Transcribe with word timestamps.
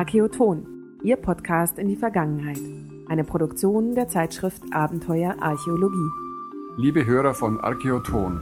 Archäoton, 0.00 0.66
Ihr 1.02 1.16
Podcast 1.16 1.78
in 1.78 1.86
die 1.86 1.94
Vergangenheit. 1.94 2.58
Eine 3.10 3.22
Produktion 3.22 3.94
der 3.94 4.08
Zeitschrift 4.08 4.62
Abenteuer 4.72 5.36
Archäologie. 5.40 6.08
Liebe 6.78 7.04
Hörer 7.04 7.34
von 7.34 7.60
Archäoton, 7.60 8.40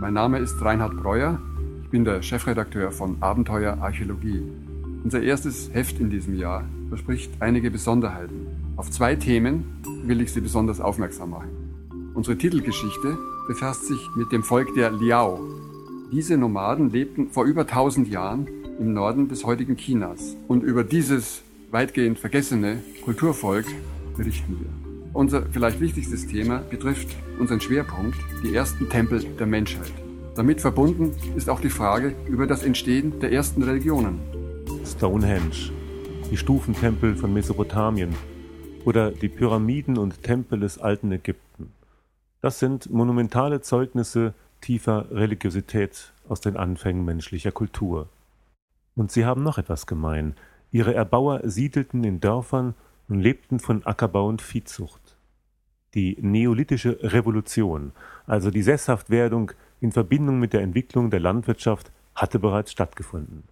mein 0.00 0.14
Name 0.14 0.40
ist 0.40 0.60
Reinhard 0.60 0.96
Breuer. 0.96 1.40
Ich 1.84 1.90
bin 1.90 2.04
der 2.04 2.22
Chefredakteur 2.22 2.90
von 2.90 3.18
Abenteuer 3.20 3.78
Archäologie. 3.80 4.42
Unser 5.04 5.22
erstes 5.22 5.72
Heft 5.72 6.00
in 6.00 6.10
diesem 6.10 6.34
Jahr 6.34 6.64
verspricht 6.88 7.30
einige 7.38 7.70
Besonderheiten. 7.70 8.74
Auf 8.76 8.90
zwei 8.90 9.14
Themen 9.14 9.80
will 10.02 10.20
ich 10.20 10.32
Sie 10.32 10.40
besonders 10.40 10.80
aufmerksam 10.80 11.30
machen. 11.30 12.10
Unsere 12.14 12.36
Titelgeschichte 12.36 13.16
befasst 13.46 13.86
sich 13.86 14.00
mit 14.16 14.32
dem 14.32 14.42
Volk 14.42 14.74
der 14.74 14.90
Liao. 14.90 15.38
Diese 16.10 16.36
Nomaden 16.36 16.90
lebten 16.90 17.30
vor 17.30 17.44
über 17.44 17.60
1000 17.60 18.08
Jahren 18.08 18.48
im 18.78 18.92
Norden 18.92 19.28
des 19.28 19.44
heutigen 19.44 19.76
Chinas. 19.76 20.36
Und 20.48 20.62
über 20.62 20.84
dieses 20.84 21.42
weitgehend 21.70 22.18
vergessene 22.18 22.82
Kulturvolk 23.04 23.66
berichten 24.16 24.58
wir. 24.60 24.84
Unser 25.12 25.46
vielleicht 25.46 25.80
wichtigstes 25.80 26.26
Thema 26.26 26.58
betrifft 26.58 27.08
unseren 27.38 27.60
Schwerpunkt, 27.60 28.16
die 28.42 28.54
ersten 28.54 28.88
Tempel 28.88 29.24
der 29.38 29.46
Menschheit. 29.46 29.92
Damit 30.34 30.60
verbunden 30.60 31.12
ist 31.36 31.48
auch 31.48 31.60
die 31.60 31.70
Frage 31.70 32.14
über 32.28 32.46
das 32.46 32.64
Entstehen 32.64 33.20
der 33.20 33.30
ersten 33.30 33.62
Religionen. 33.62 34.18
Stonehenge, 34.84 35.70
die 36.30 36.36
Stufentempel 36.36 37.14
von 37.14 37.32
Mesopotamien 37.32 38.10
oder 38.84 39.12
die 39.12 39.28
Pyramiden 39.28 39.98
und 39.98 40.22
Tempel 40.22 40.58
des 40.60 40.78
alten 40.78 41.12
Ägypten. 41.12 41.72
Das 42.40 42.58
sind 42.58 42.90
monumentale 42.90 43.60
Zeugnisse 43.60 44.34
tiefer 44.60 45.06
Religiosität 45.10 46.12
aus 46.28 46.40
den 46.40 46.56
Anfängen 46.56 47.04
menschlicher 47.04 47.52
Kultur. 47.52 48.08
Und 48.94 49.10
sie 49.10 49.24
haben 49.24 49.42
noch 49.42 49.58
etwas 49.58 49.86
gemein. 49.86 50.34
Ihre 50.70 50.94
Erbauer 50.94 51.40
siedelten 51.44 52.04
in 52.04 52.20
Dörfern 52.20 52.74
und 53.08 53.20
lebten 53.20 53.58
von 53.58 53.84
Ackerbau 53.84 54.28
und 54.28 54.42
Viehzucht. 54.42 55.16
Die 55.94 56.16
neolithische 56.20 56.98
Revolution, 57.02 57.92
also 58.26 58.50
die 58.50 58.62
Sesshaftwerdung 58.62 59.52
in 59.80 59.92
Verbindung 59.92 60.40
mit 60.40 60.52
der 60.52 60.62
Entwicklung 60.62 61.10
der 61.10 61.20
Landwirtschaft, 61.20 61.92
hatte 62.14 62.38
bereits 62.38 62.72
stattgefunden. 62.72 63.44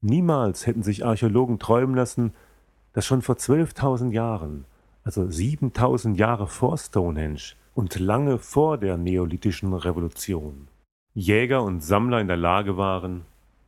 Niemals 0.00 0.66
hätten 0.66 0.82
sich 0.82 1.04
Archäologen 1.04 1.58
träumen 1.58 1.94
lassen, 1.94 2.32
dass 2.92 3.06
schon 3.06 3.22
vor 3.22 3.36
12.000 3.36 4.12
Jahren, 4.12 4.64
also 5.02 5.22
7.000 5.22 6.16
Jahre 6.16 6.46
vor 6.46 6.78
Stonehenge 6.78 7.54
und 7.74 7.98
lange 7.98 8.38
vor 8.38 8.78
der 8.78 8.96
neolithischen 8.96 9.72
Revolution, 9.74 10.68
Jäger 11.14 11.62
und 11.62 11.82
Sammler 11.82 12.20
in 12.20 12.28
der 12.28 12.36
Lage 12.36 12.76
waren, 12.76 13.22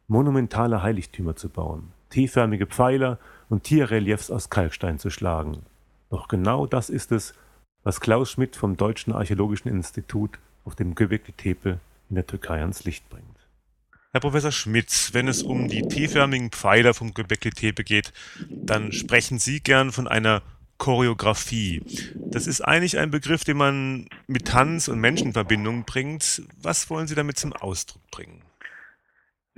monumentale 0.08 0.82
Heiligtümer 0.82 1.36
zu 1.36 1.48
bauen, 1.48 1.92
T-förmige 2.10 2.66
Pfeiler 2.66 3.18
und 3.48 3.64
Tierreliefs 3.64 4.30
aus 4.30 4.50
Kalkstein 4.50 4.98
zu 4.98 5.10
schlagen. 5.10 5.62
Doch 6.10 6.28
genau 6.28 6.66
das 6.66 6.90
ist 6.90 7.12
es, 7.12 7.34
was 7.82 8.00
Klaus 8.00 8.30
Schmidt 8.30 8.56
vom 8.56 8.76
Deutschen 8.76 9.12
Archäologischen 9.12 9.68
Institut 9.68 10.38
auf 10.64 10.74
dem 10.74 10.94
Göbekli 10.94 11.32
Tepe 11.32 11.80
in 12.08 12.16
der 12.16 12.26
Türkei 12.26 12.60
ans 12.60 12.84
Licht 12.84 13.08
bringt. 13.08 13.24
Herr 14.12 14.20
Professor 14.20 14.52
Schmidt, 14.52 15.10
wenn 15.12 15.28
es 15.28 15.42
um 15.42 15.68
die 15.68 15.82
T-förmigen 15.82 16.50
Pfeiler 16.50 16.94
vom 16.94 17.12
Göbekli 17.12 17.50
Tepe 17.50 17.84
geht, 17.84 18.12
dann 18.48 18.92
sprechen 18.92 19.38
Sie 19.38 19.60
gern 19.60 19.92
von 19.92 20.08
einer 20.08 20.42
Choreografie. 20.78 21.82
Das 22.16 22.46
ist 22.46 22.60
eigentlich 22.60 22.98
ein 22.98 23.10
Begriff, 23.10 23.44
den 23.44 23.56
man 23.56 24.08
mit 24.26 24.46
Tanz 24.46 24.88
und 24.88 25.00
Menschenverbindung 25.00 25.84
bringt. 25.84 26.42
Was 26.60 26.88
wollen 26.90 27.06
Sie 27.06 27.14
damit 27.14 27.38
zum 27.38 27.52
Ausdruck 27.52 28.02
bringen? 28.10 28.45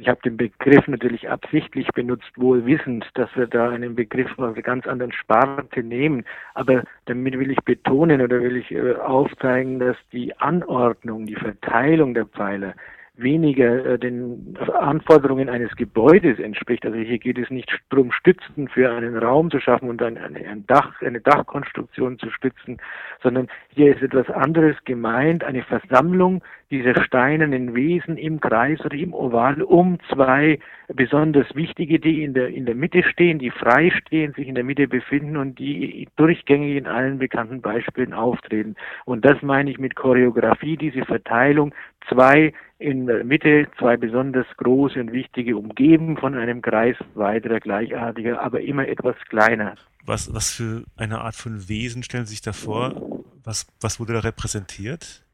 Ich 0.01 0.09
habe 0.09 0.21
den 0.25 0.37
Begriff 0.37 0.87
natürlich 0.87 1.29
absichtlich 1.29 1.89
benutzt, 1.89 2.31
wohl 2.37 2.65
wissend, 2.65 3.05
dass 3.15 3.29
wir 3.35 3.49
da 3.49 3.71
einen 3.71 3.97
Begriff 3.97 4.31
aus 4.39 4.55
einer 4.55 4.63
ganz 4.63 4.87
anderen 4.87 5.11
Sparte 5.11 5.83
nehmen. 5.83 6.25
Aber 6.55 6.85
damit 7.07 7.37
will 7.37 7.51
ich 7.51 7.59
betonen 7.65 8.21
oder 8.21 8.41
will 8.41 8.57
ich 8.57 8.71
äh, 8.71 8.95
aufzeigen, 8.95 9.81
dass 9.81 9.97
die 10.13 10.39
Anordnung, 10.39 11.27
die 11.27 11.35
Verteilung 11.35 12.15
der 12.15 12.27
Pfeiler 12.27 12.75
weniger 13.19 13.85
äh, 13.85 13.99
den 13.99 14.57
Anforderungen 14.79 15.49
eines 15.49 15.75
Gebäudes 15.77 16.39
entspricht. 16.39 16.87
Also 16.87 16.99
hier 16.99 17.19
geht 17.19 17.39
es 17.39 17.51
nicht 17.51 17.71
darum, 17.91 18.13
Stützen 18.13 18.69
für 18.69 18.91
einen 18.91 19.17
Raum 19.17 19.51
zu 19.51 19.61
schaffen 19.61 19.89
und 19.89 20.03
ein, 20.03 20.17
ein 20.17 20.65
Dach, 20.67 21.01
eine 21.03 21.21
Dachkonstruktion 21.21 22.19
zu 22.19 22.31
stützen, 22.31 22.79
sondern 23.23 23.49
hier 23.71 23.95
ist 23.95 24.03
etwas 24.03 24.31
anderes 24.31 24.77
gemeint, 24.85 25.45
eine 25.45 25.63
Versammlung 25.63 26.43
dieser 26.71 27.03
steinernen 27.03 27.75
Wesen 27.75 28.17
im 28.17 28.41
Kreis 28.41 28.81
oder 28.85 28.97
im 28.97 29.15
Oval 29.15 29.63
um 29.63 29.99
zwei 30.13 30.59
besonders 30.89 31.55
wichtige, 31.55 31.99
die 31.99 32.23
in 32.23 32.35
der, 32.35 32.49
in 32.49 32.67
der 32.67 32.75
Mitte 32.75 33.03
stehen, 33.03 33.39
die 33.39 33.51
frei 33.51 33.91
stehen, 33.91 34.33
sich 34.35 34.49
in 34.49 34.55
der 34.55 34.65
Mitte 34.65 34.87
befinden 34.87 35.37
und 35.37 35.59
die 35.59 36.09
durchgängig 36.17 36.77
in 36.77 36.87
allen 36.87 37.19
bekannten 37.19 37.61
Beispielen 37.63 38.13
auftreten. 38.13 38.77
Und 39.07 39.25
das 39.25 39.41
meine 39.43 39.71
ich 39.71 39.79
mit 39.79 39.97
Choreografie, 39.97 40.77
diese 40.77 41.05
Verteilung, 41.05 41.75
zwei 42.09 42.53
in 42.79 43.07
der 43.07 43.25
Mitte, 43.25 43.67
zwei 43.79 43.97
besonders 43.97 44.47
große 44.57 45.01
und 45.01 45.13
wichtige, 45.13 45.57
umgeben 45.57 46.17
von 46.17 46.35
einem 46.35 46.63
Kreis 46.63 46.97
weiterer 47.15 47.61
gleichartiger, 47.61 48.41
aber 48.41 48.61
immer 48.61 48.87
etwas 48.87 49.17
kleiner. 49.29 49.75
Was, 50.05 50.33
was 50.33 50.51
für 50.53 50.85
eine 50.97 51.21
Art 51.21 51.35
von 51.35 51.69
Wesen 51.69 52.03
stellen 52.03 52.25
Sie 52.27 52.31
sich 52.31 52.41
da 52.41 52.53
vor? 52.53 53.25
Was, 53.45 53.67
was 53.81 53.99
wurde 53.99 54.15
da 54.15 54.21
repräsentiert? 54.21 55.25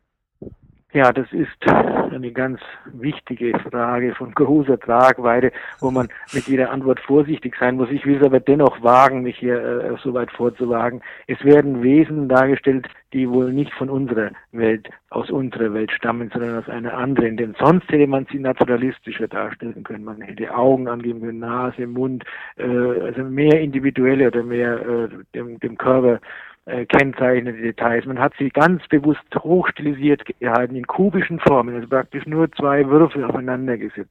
Ja, 0.94 1.12
das 1.12 1.27
ist 1.32 1.66
eine 1.66 2.31
ganz 2.31 2.60
wichtige 2.84 3.59
Frage 3.59 4.15
von 4.15 4.31
großer 4.32 4.78
Tragweite, 4.78 5.50
wo 5.81 5.91
man 5.91 6.06
mit 6.32 6.47
jeder 6.47 6.71
Antwort 6.71 7.00
vorsichtig 7.00 7.56
sein 7.59 7.75
muss. 7.75 7.91
Ich 7.91 8.06
will 8.06 8.19
es 8.19 8.22
aber 8.22 8.38
dennoch 8.38 8.81
wagen, 8.81 9.25
mich 9.25 9.37
hier 9.37 9.56
äh, 9.56 9.97
so 10.00 10.15
weit 10.15 10.31
vorzuwagen. 10.31 11.03
Es 11.27 11.43
werden 11.44 11.82
Wesen 11.82 12.28
dargestellt, 12.28 12.87
die 13.12 13.28
wohl 13.28 13.53
nicht 13.53 13.72
von 13.72 13.91
unserer 13.91 14.31
Welt, 14.53 14.88
aus 15.10 15.32
unserer 15.32 15.75
Welt 15.75 15.91
stammen, 15.91 16.31
sondern 16.32 16.59
aus 16.59 16.69
einer 16.69 16.94
anderen. 16.94 17.38
Denn 17.38 17.56
sonst 17.59 17.91
hätte 17.91 18.06
man 18.06 18.28
sie 18.31 18.38
naturalistischer 18.38 19.26
darstellen 19.26 19.82
können. 19.82 20.05
Man 20.05 20.21
hätte 20.21 20.55
Augen 20.55 20.87
angeben 20.87 21.22
können, 21.22 21.41
Nase, 21.41 21.88
Mund, 21.88 22.25
äh, 22.56 22.62
also 22.62 23.25
mehr 23.25 23.61
individuelle 23.61 24.28
oder 24.28 24.44
mehr 24.44 24.78
äh, 24.78 25.09
dem, 25.34 25.59
dem 25.59 25.76
Körper 25.76 26.21
äh, 26.66 26.86
kennzeichnende 26.86 27.60
Details. 27.60 28.06
Man 28.06 28.19
hat 28.19 28.32
sie 28.38 28.48
ganz 28.48 28.86
bewusst 28.88 29.22
hochstilisiert 29.36 30.22
gehalten, 30.41 30.76
in 30.76 30.86
kubischen 30.86 31.41
Formen, 31.41 31.75
also 31.75 31.88
praktisch 31.88 32.26
nur 32.26 32.50
zwei 32.52 32.88
Würfel 32.88 33.25
aufeinander 33.25 33.76
gesetzt. 33.76 34.10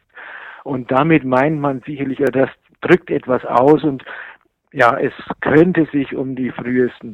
Und 0.63 0.91
damit 0.91 1.25
meint 1.25 1.59
man 1.59 1.81
sicherlich, 1.85 2.19
ja, 2.19 2.27
das 2.27 2.49
drückt 2.81 3.09
etwas 3.09 3.43
aus 3.45 3.83
und 3.83 4.03
ja, 4.73 4.97
es 4.97 5.13
könnte 5.41 5.87
sich 5.91 6.15
um 6.15 6.35
die 6.35 6.49
frühesten 6.49 7.11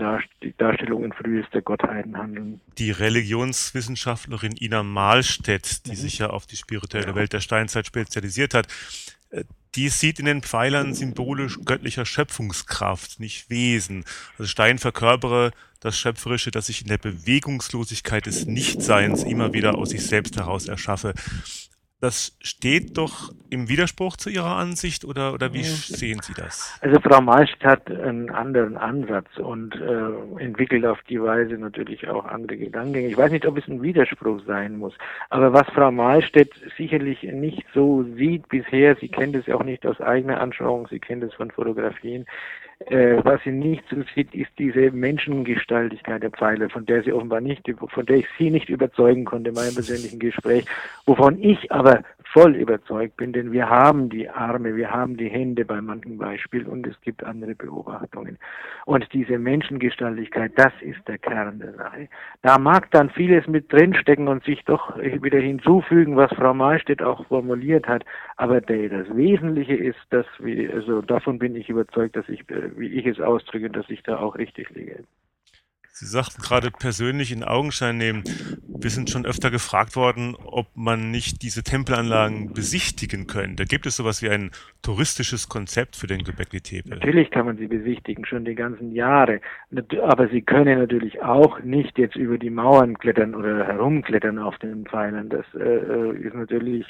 Darstellungen 0.57 1.11
frühester 1.11 1.61
Gottheiten 1.61 2.17
handeln. 2.17 2.61
Die 2.77 2.91
Religionswissenschaftlerin 2.91 4.55
Ina 4.57 4.81
Mahlstedt, 4.81 5.85
die 5.85 5.91
mhm. 5.91 5.95
sich 5.95 6.19
ja 6.19 6.29
auf 6.29 6.47
die 6.47 6.55
spirituelle 6.55 7.07
ja. 7.07 7.15
Welt 7.15 7.33
der 7.33 7.41
Steinzeit 7.41 7.85
spezialisiert 7.85 8.53
hat, 8.53 8.67
die 9.75 9.89
sieht 9.89 10.19
in 10.19 10.25
den 10.25 10.41
Pfeilern 10.41 10.93
symbolisch 10.93 11.59
göttlicher 11.63 12.05
Schöpfungskraft, 12.05 13.19
nicht 13.19 13.49
Wesen. 13.49 14.03
Also 14.37 14.49
Stein 14.49 14.79
verkörpere 14.79 15.51
das 15.79 15.97
Schöpferische, 15.97 16.51
das 16.51 16.69
ich 16.69 16.81
in 16.81 16.87
der 16.87 16.97
Bewegungslosigkeit 16.97 18.25
des 18.25 18.45
Nichtseins 18.45 19.23
immer 19.23 19.53
wieder 19.53 19.75
aus 19.75 19.91
sich 19.91 20.05
selbst 20.05 20.35
heraus 20.35 20.67
erschaffe. 20.67 21.13
Das 22.01 22.37
steht 22.41 22.97
doch 22.97 23.33
im 23.49 23.67
Widerspruch 23.67 24.15
zu 24.15 24.29
Ihrer 24.29 24.55
Ansicht 24.55 25.03
oder, 25.03 25.33
oder 25.33 25.53
wie 25.53 25.63
sehen 25.63 26.21
Sie 26.21 26.33
das? 26.33 26.79
Also 26.81 26.97
Frau 27.01 27.19
Malst 27.19 27.61
hat 27.61 27.91
einen 27.91 28.29
anderen 28.29 28.77
Ansatz 28.77 29.27
und 29.37 29.75
äh, 29.75 30.41
entwickelt 30.41 30.85
auf 30.85 30.99
die 31.09 31.21
Weise 31.21 31.55
natürlich 31.55 32.07
auch 32.07 32.23
andere 32.23 32.55
Gedankengänge. 32.55 33.09
Ich 33.09 33.17
weiß 33.17 33.31
nicht, 33.31 33.45
ob 33.45 33.57
es 33.57 33.67
ein 33.67 33.81
Widerspruch 33.81 34.41
sein 34.47 34.77
muss, 34.77 34.93
aber 35.29 35.51
was 35.51 35.67
Frau 35.73 35.91
Malstedt 35.91 36.53
sicherlich 36.77 37.23
nicht 37.23 37.65
so 37.73 38.05
sieht 38.15 38.47
bisher, 38.47 38.95
sie 38.95 39.09
kennt 39.09 39.35
es 39.35 39.45
ja 39.47 39.55
auch 39.55 39.63
nicht 39.63 39.85
aus 39.85 39.99
eigener 39.99 40.39
Anschauung, 40.39 40.87
sie 40.89 40.99
kennt 40.99 41.23
es 41.23 41.33
von 41.33 41.51
Fotografien, 41.51 42.25
äh, 42.85 43.17
was 43.23 43.41
sie 43.43 43.51
nicht 43.51 43.83
so 43.89 43.97
sieht, 44.15 44.33
ist 44.33 44.51
diese 44.57 44.91
Menschengestaltigkeit 44.91 46.23
der 46.23 46.31
Pfeile, 46.31 46.69
von 46.69 46.85
der 46.85 47.03
sie 47.03 47.11
offenbar 47.11 47.41
nicht, 47.41 47.69
von 47.89 48.05
der 48.05 48.17
ich 48.17 48.27
sie 48.37 48.49
nicht 48.49 48.69
überzeugen 48.69 49.25
konnte 49.25 49.49
in 49.49 49.55
meinem 49.55 49.73
persönlichen 49.73 50.19
Gespräch, 50.19 50.65
wovon 51.05 51.41
ich 51.43 51.71
aber 51.71 52.03
voll 52.33 52.55
überzeugt 52.55 53.17
bin, 53.17 53.33
denn 53.33 53.51
wir 53.51 53.69
haben 53.69 54.09
die 54.09 54.29
Arme, 54.29 54.75
wir 54.75 54.91
haben 54.91 55.17
die 55.17 55.29
Hände 55.29 55.65
bei 55.65 55.81
manchen 55.81 56.17
Beispielen 56.17 56.67
und 56.67 56.85
es 56.85 56.99
gibt 57.01 57.23
andere 57.23 57.55
Beobachtungen. 57.55 58.37
Und 58.85 59.11
diese 59.13 59.37
Menschengestaltigkeit, 59.39 60.51
das 60.55 60.73
ist 60.81 60.99
der 61.07 61.17
Kern 61.17 61.59
der 61.59 61.73
Sache. 61.73 62.07
Da 62.41 62.57
mag 62.57 62.91
dann 62.91 63.09
vieles 63.09 63.47
mit 63.47 63.71
drinstecken 63.71 64.27
und 64.27 64.43
sich 64.43 64.63
doch 64.65 64.97
wieder 64.97 65.39
hinzufügen, 65.39 66.15
was 66.15 66.31
Frau 66.33 66.53
Mahlstedt 66.53 67.01
auch 67.01 67.25
formuliert 67.27 67.87
hat, 67.87 68.05
aber 68.37 68.61
das 68.61 69.15
Wesentliche 69.15 69.75
ist, 69.75 69.99
dass 70.09 70.25
wir, 70.39 70.73
also 70.73 71.01
davon 71.01 71.39
bin 71.39 71.55
ich 71.55 71.69
überzeugt, 71.69 72.15
dass 72.15 72.29
ich, 72.29 72.43
wie 72.75 72.87
ich 72.87 73.05
es 73.05 73.19
ausdrücke, 73.19 73.69
dass 73.69 73.89
ich 73.89 74.03
da 74.03 74.17
auch 74.17 74.37
richtig 74.37 74.69
liege. 74.71 75.03
Sie 75.99 76.05
sagten 76.05 76.41
gerade 76.41 76.71
persönlich 76.71 77.33
in 77.33 77.43
Augenschein 77.43 77.97
nehmen. 77.97 78.23
Wir 78.65 78.89
sind 78.89 79.09
schon 79.09 79.25
öfter 79.25 79.51
gefragt 79.51 79.97
worden, 79.97 80.33
ob 80.45 80.67
man 80.73 81.11
nicht 81.11 81.41
diese 81.41 81.61
Tempelanlagen 81.61 82.53
besichtigen 82.53 83.27
könnte. 83.27 83.65
Gibt 83.65 83.85
es 83.85 83.97
sowas 83.97 84.21
wie 84.21 84.29
ein 84.29 84.51
touristisches 84.81 85.49
Konzept 85.49 85.97
für 85.97 86.07
den 86.07 86.23
Göbekli 86.23 86.61
Tepe? 86.61 86.91
Natürlich 86.91 87.31
kann 87.31 87.47
man 87.47 87.57
sie 87.57 87.67
besichtigen, 87.67 88.25
schon 88.25 88.45
die 88.45 88.55
ganzen 88.55 88.93
Jahre. 88.93 89.41
Aber 90.01 90.29
Sie 90.29 90.41
können 90.41 90.79
natürlich 90.79 91.21
auch 91.21 91.59
nicht 91.63 91.97
jetzt 91.97 92.15
über 92.15 92.37
die 92.37 92.49
Mauern 92.49 92.97
klettern 92.97 93.35
oder 93.35 93.67
herumklettern 93.67 94.39
auf 94.39 94.57
den 94.59 94.85
Pfeilern. 94.85 95.27
Das 95.27 95.45
äh, 95.53 95.59
äh 95.59 96.17
ist 96.17 96.33
natürlich 96.33 96.85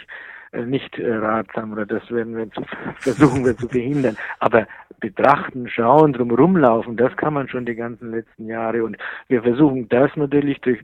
äh, 0.51 0.65
nicht 0.65 0.97
äh, 0.97 1.13
ratsam 1.15 1.73
oder 1.73 1.85
das 1.85 2.09
werden 2.11 2.35
wir 2.35 2.49
zu, 2.51 2.63
versuchen 2.97 3.43
wir 3.43 3.57
zu 3.57 3.67
verhindern. 3.67 4.17
Aber 4.39 4.67
betrachten, 4.99 5.69
schauen, 5.69 6.13
drum 6.13 6.31
rumlaufen, 6.31 6.97
das 6.97 7.15
kann 7.17 7.33
man 7.33 7.47
schon 7.47 7.65
die 7.65 7.75
ganzen 7.75 8.11
letzten 8.11 8.47
Jahre. 8.47 8.83
Und 8.83 8.97
wir 9.27 9.41
versuchen 9.41 9.87
das 9.89 10.15
natürlich 10.15 10.59
durch 10.61 10.79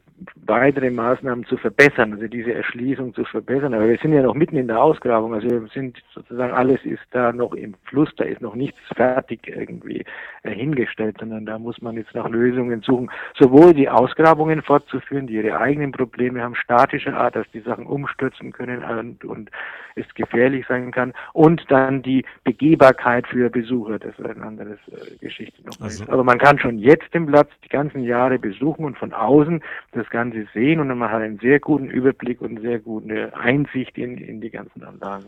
weitere 0.46 0.90
Maßnahmen 0.90 1.46
zu 1.46 1.58
verbessern, 1.58 2.14
also 2.14 2.28
diese 2.28 2.54
Erschließung 2.54 3.14
zu 3.14 3.26
verbessern. 3.26 3.74
Aber 3.74 3.88
wir 3.88 3.98
sind 3.98 4.14
ja 4.14 4.22
noch 4.22 4.36
mitten 4.36 4.58
in 4.58 4.68
der 4.68 4.82
Ausgrabung, 4.82 5.34
also 5.34 5.50
wir 5.50 5.68
sind 5.74 6.02
sozusagen 6.14 6.54
alles 6.54 6.80
ist 6.86 7.04
da 7.12 7.32
noch 7.32 7.54
im 7.54 7.76
Fluss, 7.86 8.10
da 8.18 8.24
ist 8.24 8.42
noch 8.42 8.56
nichts 8.56 8.80
fertig 8.96 9.48
irgendwie 9.48 10.04
äh, 10.44 10.52
hingestellt, 10.52 11.18
sondern 11.20 11.46
da 11.46 11.60
muss 11.60 11.82
man 11.82 11.98
jetzt 11.98 12.14
nach 12.14 12.30
Lösungen 12.30 12.82
suchen, 12.82 13.10
sowohl 13.38 13.74
die 13.74 13.90
Ausgrabungen 13.90 14.62
fortzuführen, 14.62 15.28
die 15.28 15.36
ihre 15.36 15.60
eigenen 15.60 15.92
Probleme 15.92 16.42
haben, 16.42 16.56
statische 16.56 17.16
Art, 17.16 17.36
dass 17.36 17.50
die 17.52 17.62
Sachen 17.62 17.86
umstürzen 17.86 18.52
können 18.52 18.84
und, 18.84 19.26
und 19.26 19.52
es 19.96 20.06
gefährlich 20.14 20.66
sein 20.68 20.92
kann, 20.92 21.14
und 21.34 21.64
dann 21.70 22.02
die 22.02 22.26
Begehbarkeit 22.44 23.28
für 23.28 23.50
Besucher 23.50 24.00
das 24.06 24.20
ist 24.20 24.26
eine 24.26 24.46
andere 24.46 24.74
äh, 24.92 25.18
Geschichte 25.20 25.64
noch. 25.66 25.80
Also. 25.82 26.04
Aber 26.08 26.24
man 26.24 26.38
kann 26.38 26.60
schon 26.60 26.78
jetzt 26.78 27.14
den 27.14 27.26
Platz 27.26 27.50
die 27.64 27.70
ganzen 27.70 28.04
Jahre 28.04 28.38
besuchen 28.38 28.86
und 28.86 28.98
von 28.98 29.14
außen 29.14 29.64
das 29.94 30.10
Ganze 30.10 30.48
sehen 30.54 30.80
und 30.80 30.88
man 30.98 31.12
hat 31.12 31.22
einen 31.22 31.40
sehr 31.40 31.60
guten 31.60 31.90
Überblick 31.90 32.42
und 32.42 32.62
sehr 32.62 32.80
gute 32.80 33.36
Einsicht 33.36 33.98
in, 33.98 34.18
in 34.18 34.42
die 34.42 34.52
ganzen 34.52 34.84
Anlagen. 34.84 35.26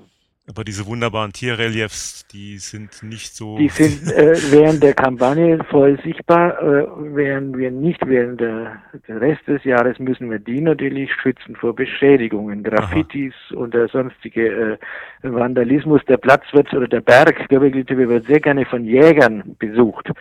Aber 0.50 0.64
diese 0.64 0.86
wunderbaren 0.86 1.34
Tierreliefs, 1.34 2.26
die 2.28 2.58
sind 2.58 3.04
nicht 3.04 3.36
so. 3.36 3.58
Die 3.58 3.68
sind 3.68 4.10
äh, 4.14 4.34
während 4.50 4.82
der 4.82 4.94
Kampagne 4.94 5.62
voll 5.70 6.00
sichtbar. 6.06 6.58
Äh, 6.62 6.88
während 7.14 7.58
wir 7.58 7.70
nicht 7.70 8.00
während 8.08 8.40
der, 8.40 8.82
der 9.10 9.20
Rest 9.20 9.46
des 9.46 9.62
Jahres 9.66 10.00
müssen 10.00 10.32
wir 10.32 10.40
die 10.40 10.62
natürlich 10.62 11.12
schützen 11.22 11.58
vor 11.58 11.76
Beschädigungen, 11.76 12.64
Graffitis 12.64 13.34
Aha. 13.50 13.58
und 13.58 13.74
der 13.74 13.90
sonstige 13.90 14.78
äh, 15.22 15.30
Vandalismus. 15.30 16.02
Der 16.08 16.18
Platz 16.18 16.46
wird 16.54 16.74
oder 16.74 16.88
der 16.88 17.02
Berg, 17.02 17.46
wird 17.50 18.28
sehr 18.28 18.40
gerne 18.40 18.66
von 18.66 18.86
Jägern 18.86 19.58
besucht. 19.60 20.12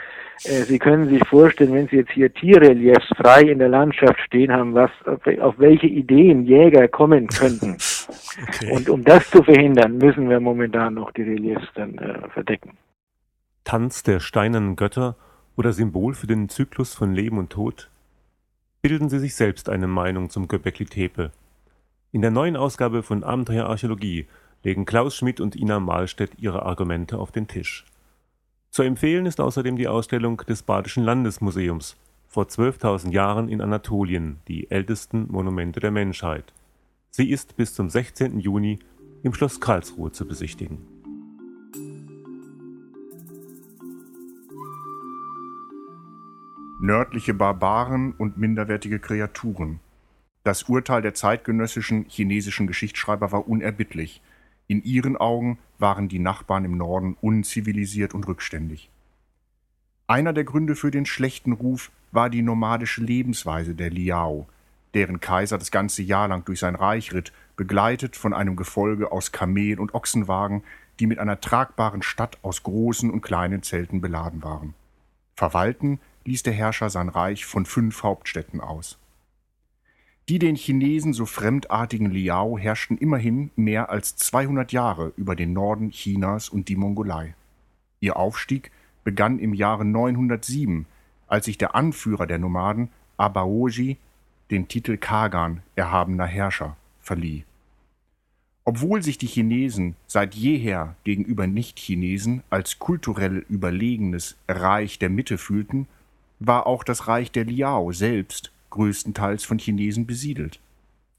Äh, 0.44 0.62
Sie 0.62 0.78
können 0.78 1.08
sich 1.08 1.26
vorstellen, 1.28 1.74
wenn 1.74 1.88
Sie 1.88 1.96
jetzt 1.96 2.12
hier 2.12 2.32
Tierreliefs 2.32 3.06
frei 3.16 3.42
in 3.42 3.58
der 3.58 3.68
Landschaft 3.68 4.20
stehen 4.20 4.52
haben, 4.52 4.74
was 4.74 4.90
auf 5.40 5.58
welche 5.58 5.86
Ideen 5.86 6.44
Jäger 6.44 6.88
kommen 6.88 7.28
könnten. 7.28 7.76
Okay. 8.38 8.70
Und 8.70 8.88
um 8.90 9.02
das 9.02 9.28
zu 9.30 9.42
verhindern, 9.42 9.96
müssen 9.96 10.28
wir 10.28 10.38
momentan 10.40 10.94
noch 10.94 11.10
die 11.12 11.22
Reliefs 11.22 11.66
dann 11.74 11.96
äh, 11.96 12.28
verdecken. 12.28 12.76
Tanz 13.64 14.02
der 14.02 14.20
steinernen 14.20 14.76
Götter 14.76 15.16
oder 15.56 15.72
Symbol 15.72 16.14
für 16.14 16.26
den 16.26 16.48
Zyklus 16.48 16.94
von 16.94 17.14
Leben 17.14 17.38
und 17.38 17.50
Tod? 17.50 17.90
Bilden 18.82 19.08
Sie 19.08 19.18
sich 19.18 19.34
selbst 19.34 19.68
eine 19.68 19.86
Meinung 19.86 20.30
zum 20.30 20.48
Göbekli 20.48 20.84
Tepe. 20.84 21.32
In 22.12 22.20
der 22.22 22.30
neuen 22.30 22.56
Ausgabe 22.56 23.02
von 23.02 23.24
Abenteuer 23.24 23.66
Archäologie 23.66 24.26
legen 24.62 24.84
Klaus 24.84 25.16
Schmidt 25.16 25.40
und 25.40 25.56
Ina 25.56 25.80
Mahlstedt 25.80 26.38
ihre 26.38 26.64
Argumente 26.64 27.18
auf 27.18 27.32
den 27.32 27.48
Tisch. 27.48 27.84
Zu 28.76 28.82
empfehlen 28.82 29.24
ist 29.24 29.40
außerdem 29.40 29.76
die 29.76 29.88
Ausstellung 29.88 30.36
des 30.46 30.62
Badischen 30.62 31.02
Landesmuseums 31.02 31.96
vor 32.28 32.44
12.000 32.44 33.10
Jahren 33.10 33.48
in 33.48 33.62
Anatolien, 33.62 34.40
die 34.48 34.70
ältesten 34.70 35.28
Monumente 35.30 35.80
der 35.80 35.90
Menschheit. 35.90 36.52
Sie 37.08 37.30
ist 37.30 37.56
bis 37.56 37.72
zum 37.72 37.88
16. 37.88 38.38
Juni 38.38 38.78
im 39.22 39.32
Schloss 39.32 39.62
Karlsruhe 39.62 40.12
zu 40.12 40.28
besichtigen. 40.28 40.86
Nördliche 46.78 47.32
Barbaren 47.32 48.12
und 48.12 48.36
minderwertige 48.36 48.98
Kreaturen. 48.98 49.80
Das 50.44 50.64
Urteil 50.64 51.00
der 51.00 51.14
zeitgenössischen 51.14 52.04
chinesischen 52.10 52.66
Geschichtsschreiber 52.66 53.32
war 53.32 53.48
unerbittlich. 53.48 54.20
In 54.68 54.82
ihren 54.82 55.16
Augen 55.16 55.58
waren 55.78 56.08
die 56.08 56.18
Nachbarn 56.18 56.64
im 56.64 56.76
Norden 56.76 57.16
unzivilisiert 57.20 58.14
und 58.14 58.26
rückständig. 58.26 58.90
Einer 60.08 60.32
der 60.32 60.44
Gründe 60.44 60.76
für 60.76 60.90
den 60.90 61.06
schlechten 61.06 61.52
Ruf 61.52 61.90
war 62.12 62.30
die 62.30 62.42
nomadische 62.42 63.02
Lebensweise 63.02 63.74
der 63.74 63.90
Liao, 63.90 64.48
deren 64.94 65.20
Kaiser 65.20 65.58
das 65.58 65.70
ganze 65.70 66.02
Jahr 66.02 66.28
lang 66.28 66.44
durch 66.44 66.60
sein 66.60 66.74
Reich 66.74 67.12
ritt, 67.12 67.32
begleitet 67.56 68.16
von 68.16 68.32
einem 68.32 68.56
Gefolge 68.56 69.12
aus 69.12 69.32
Kamel- 69.32 69.78
und 69.78 69.94
Ochsenwagen, 69.94 70.62
die 70.98 71.06
mit 71.06 71.18
einer 71.18 71.40
tragbaren 71.40 72.02
Stadt 72.02 72.38
aus 72.42 72.62
großen 72.62 73.10
und 73.10 73.20
kleinen 73.20 73.62
Zelten 73.62 74.00
beladen 74.00 74.42
waren. 74.42 74.74
Verwalten 75.34 76.00
ließ 76.24 76.42
der 76.42 76.54
Herrscher 76.54 76.88
sein 76.88 77.08
Reich 77.08 77.44
von 77.44 77.66
fünf 77.66 78.02
Hauptstädten 78.02 78.60
aus. 78.60 78.98
Die 80.28 80.40
den 80.40 80.56
Chinesen 80.56 81.12
so 81.12 81.24
fremdartigen 81.24 82.10
Liao 82.10 82.58
herrschten 82.58 82.98
immerhin 82.98 83.50
mehr 83.54 83.90
als 83.90 84.16
200 84.16 84.72
Jahre 84.72 85.12
über 85.16 85.36
den 85.36 85.52
Norden 85.52 85.90
Chinas 85.90 86.48
und 86.48 86.68
die 86.68 86.74
Mongolei. 86.74 87.36
Ihr 88.00 88.16
Aufstieg 88.16 88.72
begann 89.04 89.38
im 89.38 89.54
Jahre 89.54 89.84
907, 89.84 90.86
als 91.28 91.44
sich 91.44 91.58
der 91.58 91.76
Anführer 91.76 92.26
der 92.26 92.40
Nomaden, 92.40 92.88
Abaoji, 93.16 93.98
den 94.50 94.66
Titel 94.66 94.96
Kagan, 94.96 95.62
erhabener 95.76 96.26
Herrscher, 96.26 96.76
verlieh. 97.00 97.44
Obwohl 98.64 99.04
sich 99.04 99.18
die 99.18 99.28
Chinesen 99.28 99.94
seit 100.08 100.34
jeher 100.34 100.96
gegenüber 101.04 101.46
Nicht-Chinesen 101.46 102.42
als 102.50 102.80
kulturell 102.80 103.46
überlegenes 103.48 104.36
Reich 104.48 104.98
der 104.98 105.08
Mitte 105.08 105.38
fühlten, 105.38 105.86
war 106.40 106.66
auch 106.66 106.82
das 106.82 107.06
Reich 107.06 107.30
der 107.30 107.44
Liao 107.44 107.92
selbst 107.92 108.50
größtenteils 108.76 109.44
von 109.44 109.58
Chinesen 109.58 110.06
besiedelt. 110.06 110.60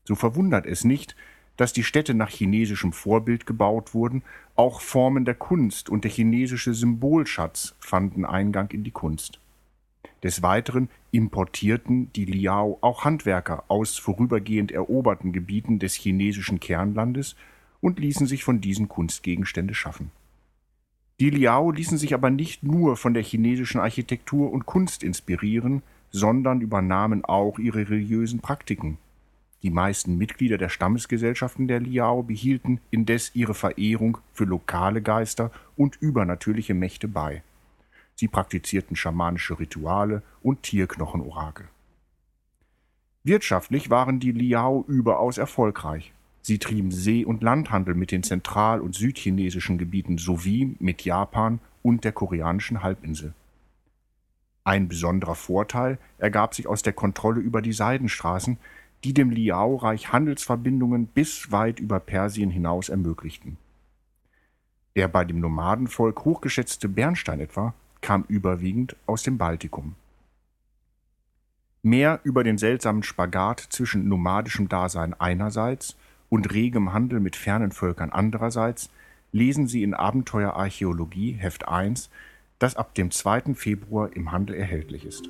So 0.06 0.14
verwundert 0.14 0.68
es 0.68 0.84
nicht, 0.84 1.16
dass 1.58 1.74
die 1.74 1.84
Städte 1.84 2.14
nach 2.14 2.30
chinesischem 2.30 2.94
Vorbild 2.94 3.48
gebaut 3.48 3.96
wurden, 3.96 4.22
auch 4.56 4.80
Formen 4.80 5.26
der 5.26 5.34
Kunst 5.34 5.90
und 5.90 6.04
der 6.04 6.12
chinesische 6.12 6.76
Symbolschatz 6.76 7.76
fanden 7.80 8.26
Eingang 8.26 8.70
in 8.70 8.84
die 8.84 8.92
Kunst. 8.92 9.40
Des 10.22 10.44
Weiteren 10.44 10.90
importierten 11.12 12.14
die 12.14 12.26
Liao 12.26 12.78
auch 12.82 13.06
Handwerker 13.06 13.64
aus 13.70 13.98
vorübergehend 13.98 14.72
eroberten 14.72 15.34
Gebieten 15.34 15.80
des 15.80 15.96
chinesischen 15.96 16.60
Kernlandes 16.60 17.36
und 17.82 18.00
ließen 18.00 18.28
sich 18.28 18.44
von 18.44 18.62
diesen 18.62 18.88
Kunstgegenstände 18.88 19.74
schaffen. 19.74 20.12
Die 21.20 21.32
Liao 21.32 21.72
ließen 21.72 21.98
sich 21.98 22.14
aber 22.14 22.30
nicht 22.30 22.62
nur 22.62 22.98
von 22.98 23.16
der 23.16 23.24
chinesischen 23.24 23.82
Architektur 23.82 24.52
und 24.52 24.68
Kunst 24.68 25.02
inspirieren, 25.04 25.82
sondern 26.12 26.62
übernahmen 26.62 27.26
auch 27.26 27.60
ihre 27.60 27.90
religiösen 27.90 28.40
Praktiken. 28.40 28.98
Die 29.64 29.70
meisten 29.70 30.18
Mitglieder 30.18 30.58
der 30.58 30.70
Stammesgesellschaften 30.70 31.68
der 31.68 31.80
Liao 31.80 32.24
behielten 32.24 32.80
indes 32.92 33.34
ihre 33.34 33.54
Verehrung 33.54 34.20
für 34.34 34.46
lokale 34.46 35.02
Geister 35.02 35.52
und 35.76 35.96
übernatürliche 36.00 36.74
Mächte 36.74 37.08
bei. 37.08 37.42
Sie 38.16 38.28
praktizierten 38.28 38.96
schamanische 38.96 39.60
Rituale 39.60 40.22
und 40.42 40.64
Tierknochenorakel. 40.64 41.68
Wirtschaftlich 43.24 43.90
waren 43.90 44.20
die 44.20 44.32
Liao 44.32 44.86
überaus 44.88 45.38
erfolgreich. 45.38 46.14
Sie 46.42 46.60
trieben 46.60 46.92
See- 46.92 47.26
und 47.26 47.44
Landhandel 47.44 47.94
mit 47.94 48.12
den 48.12 48.24
zentral- 48.24 48.80
und 48.80 48.96
südchinesischen 48.96 49.78
Gebieten 49.78 50.18
sowie 50.18 50.78
mit 50.80 51.04
Japan 51.04 51.60
und 51.84 52.06
der 52.06 52.14
koreanischen 52.14 52.84
Halbinsel. 52.84 53.34
Ein 54.68 54.90
besonderer 54.90 55.36
Vorteil 55.36 55.98
ergab 56.18 56.54
sich 56.54 56.68
aus 56.68 56.82
der 56.82 56.92
Kontrolle 56.92 57.40
über 57.40 57.62
die 57.62 57.72
Seidenstraßen, 57.72 58.58
die 59.06 59.14
dem 59.14 59.30
Liao-Reich 59.30 60.12
Handelsverbindungen 60.12 61.08
bis 61.08 61.54
weit 61.54 61.80
über 61.80 62.02
Persien 62.02 62.50
hinaus 62.50 62.90
ermöglichten. 62.90 63.56
Der 64.98 65.08
bei 65.08 65.24
dem 65.24 65.40
Nomadenvolk 65.40 66.26
hochgeschätzte 66.26 66.90
Bernstein 66.90 67.40
etwa 67.40 67.76
kam 68.02 68.26
überwiegend 68.28 68.98
aus 69.06 69.24
dem 69.24 69.38
Baltikum. 69.38 69.96
Mehr 71.82 72.20
über 72.26 72.44
den 72.44 72.58
seltsamen 72.58 73.04
Spagat 73.04 73.62
zwischen 73.62 74.10
nomadischem 74.10 74.68
Dasein 74.68 75.14
einerseits 75.14 75.96
und 76.28 76.52
regem 76.52 76.92
Handel 76.92 77.22
mit 77.22 77.38
fernen 77.38 77.72
Völkern 77.72 78.10
andererseits 78.10 78.90
lesen 79.32 79.70
Sie 79.70 79.84
in 79.84 79.94
Abenteuer 79.94 80.56
Archäologie 80.56 81.32
Heft 81.32 81.70
1, 81.70 82.10
das 82.60 82.76
ab 82.76 82.96
dem 82.96 83.12
2. 83.12 83.54
Februar 83.54 84.16
im 84.16 84.32
Handel 84.32 84.56
erhältlich 84.56 85.06
ist. 85.06 85.30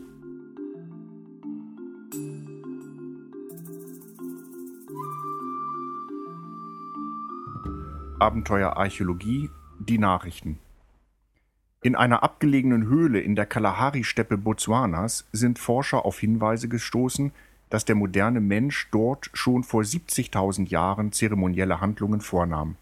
Abenteuer 8.19 8.77
Archäologie, 8.77 9.49
die 9.79 9.99
Nachrichten 9.99 10.57
In 11.83 11.95
einer 11.95 12.23
abgelegenen 12.23 12.87
Höhle 12.87 13.19
in 13.19 13.35
der 13.35 13.45
Kalahari-Steppe 13.45 14.37
Botswanas 14.37 15.27
sind 15.31 15.59
Forscher 15.59 16.03
auf 16.03 16.17
Hinweise 16.17 16.67
gestoßen, 16.67 17.31
dass 17.69 17.85
der 17.85 17.95
moderne 17.95 18.39
Mensch 18.39 18.87
dort 18.91 19.29
schon 19.33 19.63
vor 19.63 19.83
70.000 19.83 20.69
Jahren 20.69 21.11
zeremonielle 21.11 21.79
Handlungen 21.79 22.21
vornahm. 22.21 22.75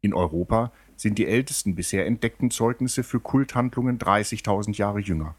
In 0.00 0.14
Europa 0.14 0.70
sind 0.96 1.18
die 1.18 1.26
ältesten 1.26 1.74
bisher 1.74 2.06
entdeckten 2.06 2.50
Zeugnisse 2.50 3.02
für 3.02 3.20
Kulthandlungen 3.20 3.98
30.000 3.98 4.76
Jahre 4.76 5.00
jünger. 5.00 5.34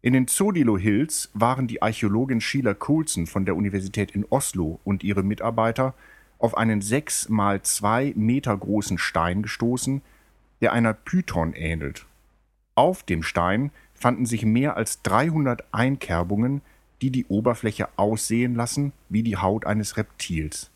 In 0.00 0.12
den 0.12 0.28
Zodilo 0.28 0.78
Hills 0.78 1.30
waren 1.34 1.66
die 1.66 1.82
Archäologin 1.82 2.40
Sheila 2.40 2.74
Coulson 2.74 3.26
von 3.26 3.44
der 3.44 3.56
Universität 3.56 4.12
in 4.12 4.24
Oslo 4.30 4.80
und 4.84 5.02
ihre 5.02 5.22
Mitarbeiter 5.22 5.94
auf 6.38 6.56
einen 6.56 6.80
sechs 6.80 7.28
mal 7.28 7.62
zwei 7.62 8.12
Meter 8.16 8.56
großen 8.56 8.96
Stein 8.98 9.42
gestoßen, 9.42 10.02
der 10.60 10.72
einer 10.72 10.94
Python 10.94 11.52
ähnelt. 11.52 12.06
Auf 12.74 13.02
dem 13.02 13.24
Stein 13.24 13.72
fanden 13.92 14.24
sich 14.24 14.44
mehr 14.44 14.76
als 14.76 15.02
300 15.02 15.64
Einkerbungen, 15.72 16.62
die 17.02 17.10
die 17.10 17.26
Oberfläche 17.26 17.88
aussehen 17.96 18.54
lassen 18.54 18.92
wie 19.08 19.24
die 19.24 19.36
Haut 19.36 19.66
eines 19.66 19.96
Reptils. 19.96 20.70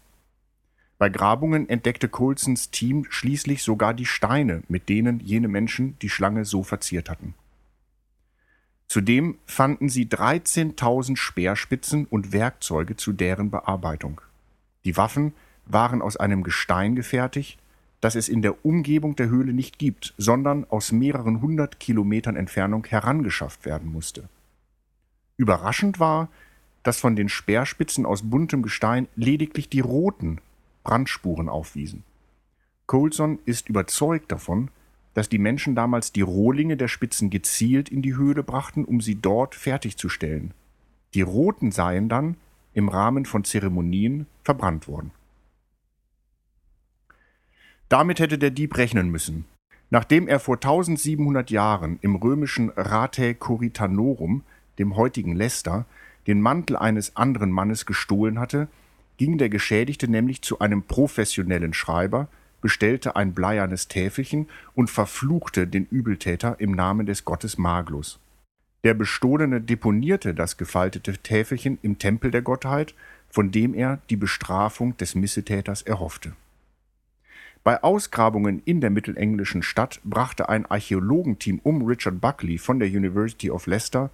Bei 1.02 1.10
Grabungen 1.10 1.68
entdeckte 1.68 2.08
Coulsons 2.08 2.70
Team 2.70 3.06
schließlich 3.10 3.64
sogar 3.64 3.92
die 3.92 4.06
Steine, 4.06 4.62
mit 4.68 4.88
denen 4.88 5.18
jene 5.18 5.48
Menschen 5.48 5.98
die 5.98 6.08
Schlange 6.08 6.44
so 6.44 6.62
verziert 6.62 7.10
hatten. 7.10 7.34
Zudem 8.86 9.36
fanden 9.44 9.88
sie 9.88 10.06
13.000 10.06 11.16
Speerspitzen 11.16 12.06
und 12.06 12.30
Werkzeuge 12.30 12.94
zu 12.94 13.12
deren 13.12 13.50
Bearbeitung. 13.50 14.20
Die 14.84 14.96
Waffen 14.96 15.34
waren 15.66 16.02
aus 16.02 16.18
einem 16.18 16.44
Gestein 16.44 16.94
gefertigt, 16.94 17.58
das 18.00 18.14
es 18.14 18.28
in 18.28 18.40
der 18.40 18.64
Umgebung 18.64 19.16
der 19.16 19.28
Höhle 19.28 19.52
nicht 19.52 19.80
gibt, 19.80 20.14
sondern 20.18 20.64
aus 20.70 20.92
mehreren 20.92 21.40
hundert 21.40 21.80
Kilometern 21.80 22.36
Entfernung 22.36 22.86
herangeschafft 22.86 23.64
werden 23.66 23.90
musste. 23.90 24.28
Überraschend 25.36 25.98
war, 25.98 26.28
dass 26.84 27.00
von 27.00 27.16
den 27.16 27.28
Speerspitzen 27.28 28.06
aus 28.06 28.22
buntem 28.22 28.62
Gestein 28.62 29.08
lediglich 29.16 29.68
die 29.68 29.80
roten 29.80 30.40
Brandspuren 30.84 31.48
aufwiesen. 31.48 32.04
Coulson 32.86 33.38
ist 33.44 33.68
überzeugt 33.68 34.32
davon, 34.32 34.70
dass 35.14 35.28
die 35.28 35.38
Menschen 35.38 35.74
damals 35.74 36.12
die 36.12 36.22
Rohlinge 36.22 36.76
der 36.76 36.88
Spitzen 36.88 37.30
gezielt 37.30 37.88
in 37.88 38.02
die 38.02 38.16
Höhle 38.16 38.42
brachten, 38.42 38.84
um 38.84 39.00
sie 39.00 39.14
dort 39.14 39.54
fertigzustellen. 39.54 40.52
Die 41.14 41.22
roten 41.22 41.70
seien 41.70 42.08
dann 42.08 42.36
im 42.72 42.88
Rahmen 42.88 43.26
von 43.26 43.44
Zeremonien 43.44 44.26
verbrannt 44.42 44.88
worden. 44.88 45.10
Damit 47.88 48.20
hätte 48.20 48.38
der 48.38 48.50
Dieb 48.50 48.78
rechnen 48.78 49.10
müssen. 49.10 49.44
Nachdem 49.90 50.26
er 50.26 50.40
vor 50.40 50.54
1700 50.56 51.50
Jahren 51.50 51.98
im 52.00 52.16
römischen 52.16 52.70
Ratae 52.70 53.34
Coritanorum, 53.34 54.42
dem 54.78 54.96
heutigen 54.96 55.36
Leicester, 55.36 55.84
den 56.26 56.40
Mantel 56.40 56.76
eines 56.76 57.16
anderen 57.16 57.50
Mannes 57.50 57.84
gestohlen 57.84 58.38
hatte, 58.38 58.68
ging 59.22 59.38
der 59.38 59.50
Geschädigte 59.50 60.10
nämlich 60.10 60.42
zu 60.42 60.58
einem 60.58 60.82
professionellen 60.82 61.74
Schreiber, 61.74 62.26
bestellte 62.60 63.14
ein 63.14 63.34
bleiernes 63.34 63.86
Täfelchen 63.86 64.48
und 64.74 64.90
verfluchte 64.90 65.68
den 65.68 65.86
Übeltäter 65.86 66.56
im 66.58 66.72
Namen 66.72 67.06
des 67.06 67.24
Gottes 67.24 67.56
Maglus. 67.56 68.18
Der 68.82 68.94
Bestohlene 68.94 69.60
deponierte 69.60 70.34
das 70.34 70.56
gefaltete 70.56 71.18
Täfelchen 71.18 71.78
im 71.82 71.98
Tempel 71.98 72.32
der 72.32 72.42
Gottheit, 72.42 72.96
von 73.28 73.52
dem 73.52 73.74
er 73.74 74.00
die 74.10 74.16
Bestrafung 74.16 74.96
des 74.96 75.14
Missetäters 75.14 75.82
erhoffte. 75.82 76.32
Bei 77.62 77.80
Ausgrabungen 77.80 78.60
in 78.64 78.80
der 78.80 78.90
mittelenglischen 78.90 79.62
Stadt 79.62 80.00
brachte 80.02 80.48
ein 80.48 80.66
Archäologenteam 80.66 81.60
um 81.62 81.86
Richard 81.86 82.20
Buckley 82.20 82.58
von 82.58 82.80
der 82.80 82.88
University 82.88 83.52
of 83.52 83.68
Leicester 83.68 84.10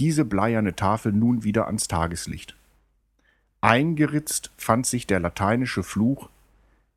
diese 0.00 0.24
bleierne 0.24 0.74
Tafel 0.74 1.12
nun 1.12 1.44
wieder 1.44 1.66
ans 1.66 1.86
Tageslicht. 1.86 2.57
Eingeritzt 3.60 4.52
fand 4.56 4.86
sich 4.86 5.06
der 5.06 5.20
lateinische 5.20 5.82
Fluch 5.82 6.28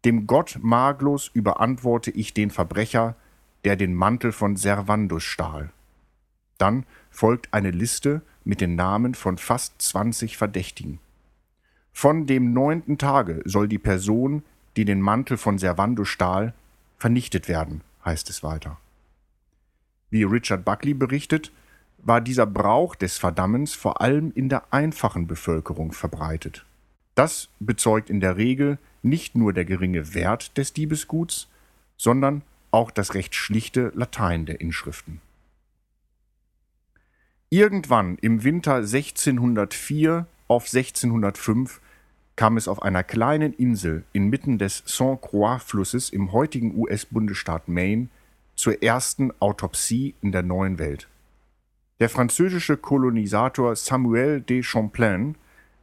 dem 0.06 0.25
Gott 0.25 0.58
Maglos 0.62 1.30
überantworte 1.34 2.12
ich 2.12 2.34
den 2.34 2.50
Verbrecher, 2.50 3.15
der 3.63 3.75
den 3.75 3.94
Mantel 3.94 4.32
von 4.32 4.56
Servandus 4.56 5.24
stahl. 5.24 5.72
Dann 6.58 6.86
folgt 7.12 7.53
eine 7.53 7.72
Liste 7.72 8.22
mit 8.44 8.62
den 8.62 8.75
Namen 8.75 9.13
von 9.13 9.38
fast 9.38 9.80
20 9.82 10.38
Verdächtigen. 10.38 11.00
Von 11.94 12.25
dem 12.25 12.53
neunten 12.53 12.98
Tage 12.98 13.41
soll 13.46 13.68
die 13.68 13.77
Person, 13.77 14.44
die 14.75 14.86
den 14.86 15.01
Mantel 15.01 15.38
von 15.38 15.60
Servandus 15.60 16.10
stahl, 16.10 16.53
vernichtet 16.98 17.48
werden, 17.48 17.82
heißt 18.03 18.30
es 18.30 18.41
weiter. 18.41 18.77
Wie 20.10 20.24
Richard 20.24 20.65
Buckley 20.65 20.94
berichtet, 20.94 21.51
war 22.03 22.22
dieser 22.22 22.46
Brauch 22.46 22.96
des 22.96 23.17
Verdammens 23.17 23.74
vor 23.74 24.01
allem 24.01 24.31
in 24.34 24.50
der 24.50 24.74
einfachen 24.74 25.27
Bevölkerung 25.27 25.91
verbreitet. 25.91 26.65
Das 27.15 27.50
bezeugt 27.60 28.10
in 28.10 28.20
der 28.20 28.38
Regel 28.38 28.77
nicht 29.03 29.36
nur 29.36 29.53
der 29.53 29.65
geringe 29.65 30.13
Wert 30.13 30.58
des 30.58 30.74
Diebesguts, 30.74 31.48
sondern 31.98 32.41
auch 32.72 32.91
das 32.91 33.13
recht 33.13 33.36
schlichte 33.36 33.91
Latein 33.96 34.46
der 34.46 34.62
Inschriften. 34.62 35.22
Irgendwann 37.50 38.17
im 38.22 38.43
Winter 38.43 38.75
1604 38.75 40.25
auf 40.48 40.63
1605 40.63 41.81
kam 42.38 42.58
es 42.58 42.67
auf 42.67 42.81
einer 42.81 43.03
kleinen 43.03 43.53
Insel 43.53 44.03
inmitten 44.13 44.58
des 44.58 44.84
St. 44.88 45.22
Croix-Flusses 45.22 46.10
im 46.10 46.31
heutigen 46.31 46.75
US-Bundesstaat 46.77 47.67
Maine 47.67 48.08
zur 48.55 48.81
ersten 48.81 49.31
Autopsie 49.41 50.15
in 50.22 50.31
der 50.31 50.43
neuen 50.43 50.79
Welt. 50.79 51.08
Der 52.01 52.10
französische 52.10 52.77
Kolonisator 52.77 53.75
Samuel 53.75 54.41
de 54.41 54.63
Champlain 54.63 55.36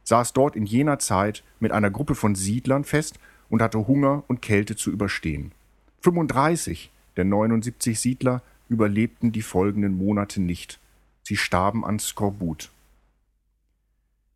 saß 0.03 0.33
dort 0.33 0.57
in 0.57 0.65
jener 0.65 0.99
Zeit 0.99 1.45
mit 1.61 1.71
einer 1.71 1.89
Gruppe 1.91 2.13
von 2.13 2.35
Siedlern 2.35 2.83
fest 2.83 3.17
und 3.49 3.61
hatte 3.61 3.87
Hunger 3.87 4.25
und 4.27 4.41
Kälte 4.41 4.75
zu 4.75 4.91
überstehen. 4.91 5.53
35 6.01 6.91
der 7.15 7.23
79 7.23 7.97
Siedler 7.97 8.41
überlebten 8.67 9.31
die 9.31 9.41
folgenden 9.41 9.97
Monate 9.97 10.41
nicht. 10.41 10.81
Sie 11.23 11.37
starben 11.37 11.85
an 11.85 11.99
Skorbut. 11.99 12.69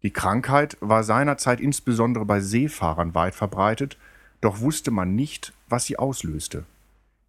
Die 0.04 0.12
Krankheit 0.12 0.78
war 0.80 1.04
seinerzeit 1.04 1.60
insbesondere 1.60 2.24
bei 2.24 2.40
Seefahrern 2.40 3.14
weit 3.14 3.36
verbreitet, 3.36 3.98
doch 4.40 4.62
wusste 4.62 4.90
man 4.90 5.16
nicht, 5.16 5.52
was 5.68 5.84
sie 5.84 6.00
auslöste. 6.00 6.64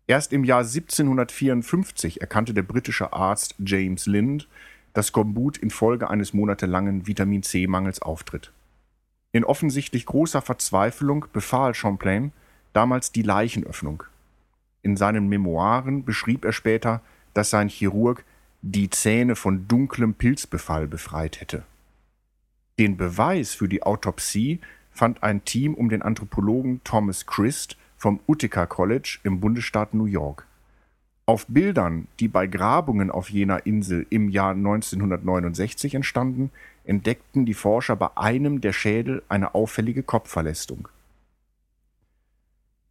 Erst 0.06 0.32
im 0.32 0.44
Jahr 0.44 0.61
1754 0.61 2.20
erkannte 2.20 2.52
der 2.52 2.62
britische 2.62 3.12
Arzt 3.12 3.54
James 3.58 4.06
Lind, 4.06 4.49
dass 4.92 5.08
Skorbut 5.08 5.56
infolge 5.56 6.11
eines 6.11 6.34
monatelangen 6.34 7.06
Vitamin 7.06 7.42
C-Mangels 7.42 8.02
auftritt. 8.02 8.52
In 9.32 9.44
offensichtlich 9.44 10.06
großer 10.06 10.42
Verzweiflung 10.42 11.26
befahl 11.32 11.75
Champlain 11.75 12.32
damals 12.73 13.12
die 13.12 13.23
Leichenöffnung. 13.23 14.04
In 14.82 14.96
seinen 14.96 15.28
Memoiren 15.28 16.04
beschrieb 16.04 16.44
er 16.44 16.52
später, 16.52 17.00
dass 17.32 17.50
sein 17.50 17.68
Chirurg 17.68 18.25
die 18.61 18.90
Zähne 18.90 19.37
von 19.37 19.66
dunklem 19.66 20.14
Pilzbefall 20.14 20.87
befreit 20.87 21.40
hätte. 21.40 21.64
Den 22.78 22.96
Beweis 22.96 23.54
für 23.54 23.68
die 23.68 23.82
Autopsie 23.82 24.61
fand 24.90 25.23
ein 25.23 25.44
Team 25.44 25.75
um 25.75 25.88
den 25.88 26.02
Anthropologen 26.02 26.82
Thomas 26.84 27.26
Christ 27.26 27.76
vom 28.04 28.20
Utica 28.26 28.66
College 28.66 29.18
im 29.23 29.40
Bundesstaat 29.40 29.94
New 29.94 30.04
York. 30.04 30.46
Auf 31.25 31.46
Bildern, 31.46 32.06
die 32.20 32.28
bei 32.28 32.46
Grabungen 32.46 33.11
auf 33.11 33.30
jener 33.30 33.64
Insel 33.64 34.06
im 34.11 34.28
Jahr 34.28 34.50
1969 34.50 35.94
entstanden, 35.94 36.50
entdeckten 36.84 37.46
die 37.46 37.54
Forscher 37.54 37.96
bei 37.96 38.14
einem 38.14 38.61
der 38.61 38.75
Schädel 38.75 39.23
eine 39.30 39.54
auffällige 39.54 40.02
Kopfverlästung. 40.02 40.88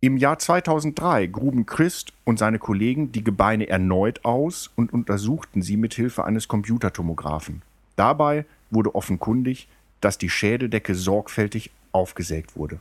Im 0.01 0.17
Jahr 0.17 0.39
2003 0.39 1.27
gruben 1.27 1.67
Christ 1.67 2.11
und 2.23 2.39
seine 2.39 2.57
Kollegen 2.57 3.11
die 3.11 3.23
Gebeine 3.23 3.69
erneut 3.69 4.25
aus 4.25 4.71
und 4.75 4.93
untersuchten 4.93 5.61
sie 5.61 5.77
mit 5.77 5.93
Hilfe 5.93 6.25
eines 6.25 6.47
Computertomographen. 6.47 7.61
Dabei 7.97 8.45
wurde 8.71 8.95
offenkundig, 8.95 9.67
dass 10.01 10.17
die 10.17 10.31
Schädeldecke 10.31 10.95
sorgfältig 10.95 11.69
aufgesägt 11.91 12.55
wurde. 12.57 12.79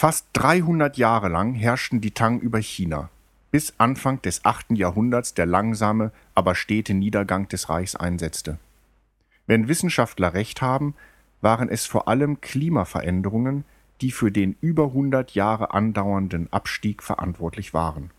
Fast 0.00 0.28
300 0.32 0.96
Jahre 0.96 1.28
lang 1.28 1.52
herrschten 1.52 2.00
die 2.00 2.12
Tang 2.12 2.40
über 2.40 2.58
China, 2.58 3.10
bis 3.50 3.74
Anfang 3.76 4.22
des 4.22 4.46
8. 4.46 4.70
Jahrhunderts 4.70 5.34
der 5.34 5.44
langsame, 5.44 6.10
aber 6.34 6.54
stete 6.54 6.94
Niedergang 6.94 7.48
des 7.48 7.68
Reichs 7.68 7.96
einsetzte. 7.96 8.58
Wenn 9.46 9.68
Wissenschaftler 9.68 10.32
recht 10.32 10.62
haben, 10.62 10.94
waren 11.42 11.68
es 11.68 11.84
vor 11.84 12.08
allem 12.08 12.40
Klimaveränderungen, 12.40 13.64
die 14.00 14.10
für 14.10 14.32
den 14.32 14.56
über 14.62 14.84
100 14.84 15.34
Jahre 15.34 15.74
andauernden 15.74 16.50
Abstieg 16.50 17.02
verantwortlich 17.02 17.74
waren. 17.74 18.10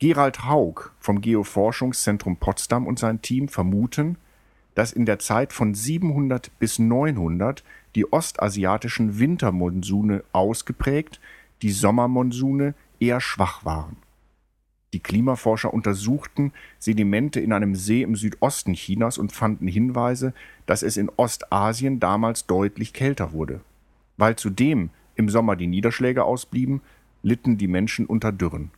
Gerald 0.00 0.44
Haug 0.44 0.90
vom 0.98 1.20
Geoforschungszentrum 1.20 2.38
Potsdam 2.38 2.88
und 2.88 2.98
sein 2.98 3.22
Team 3.22 3.46
vermuten, 3.46 4.18
dass 4.74 4.92
in 4.92 5.06
der 5.06 5.20
Zeit 5.20 5.52
von 5.52 5.72
700 5.72 6.50
bis 6.58 6.80
900 6.80 7.62
die 7.94 8.12
ostasiatischen 8.12 9.18
Wintermonsune 9.18 10.24
ausgeprägt, 10.32 11.20
die 11.62 11.70
Sommermonsune 11.70 12.74
eher 13.00 13.20
schwach 13.20 13.64
waren. 13.64 13.96
Die 14.92 15.00
Klimaforscher 15.00 15.74
untersuchten 15.74 16.52
Sedimente 16.78 17.40
in 17.40 17.52
einem 17.52 17.74
See 17.74 18.02
im 18.02 18.14
Südosten 18.14 18.74
Chinas 18.74 19.18
und 19.18 19.32
fanden 19.32 19.66
Hinweise, 19.66 20.34
dass 20.66 20.84
es 20.84 20.96
in 20.96 21.10
Ostasien 21.16 21.98
damals 21.98 22.46
deutlich 22.46 22.92
kälter 22.92 23.32
wurde. 23.32 23.60
Weil 24.16 24.36
zudem 24.36 24.90
im 25.16 25.28
Sommer 25.28 25.56
die 25.56 25.66
Niederschläge 25.66 26.22
ausblieben, 26.22 26.80
litten 27.22 27.58
die 27.58 27.66
Menschen 27.66 28.06
unter 28.06 28.30
Dürren. 28.30 28.70